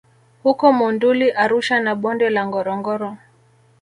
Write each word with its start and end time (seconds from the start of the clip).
huko 0.43 0.71
Monduli 0.73 1.31
Arusha 1.31 1.79
na 1.79 1.95
Bonde 1.95 2.29
la 2.29 2.47
Ngorongoro 2.47 3.17